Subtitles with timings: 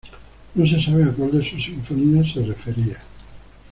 [0.55, 2.97] No se sabe a cual de sus sinfonías se refería.